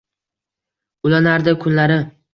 Ulanardi 1.09 1.57
kunlari 1.65 2.03